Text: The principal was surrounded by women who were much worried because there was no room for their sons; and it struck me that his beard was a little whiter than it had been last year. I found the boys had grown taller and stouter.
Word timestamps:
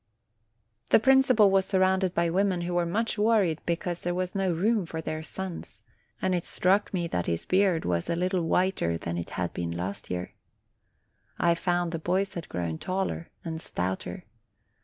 The 0.89 0.99
principal 0.99 1.51
was 1.51 1.63
surrounded 1.63 2.15
by 2.15 2.31
women 2.31 2.61
who 2.61 2.73
were 2.73 2.87
much 2.87 3.19
worried 3.19 3.61
because 3.67 4.01
there 4.01 4.15
was 4.15 4.33
no 4.33 4.51
room 4.51 4.87
for 4.87 4.99
their 4.99 5.21
sons; 5.21 5.83
and 6.19 6.33
it 6.33 6.43
struck 6.43 6.91
me 6.91 7.07
that 7.09 7.27
his 7.27 7.45
beard 7.45 7.85
was 7.85 8.09
a 8.09 8.15
little 8.15 8.41
whiter 8.41 8.97
than 8.97 9.15
it 9.15 9.29
had 9.37 9.53
been 9.53 9.69
last 9.69 10.09
year. 10.09 10.33
I 11.37 11.53
found 11.53 11.91
the 11.91 11.99
boys 11.99 12.33
had 12.33 12.49
grown 12.49 12.79
taller 12.79 13.29
and 13.45 13.61
stouter. 13.61 14.23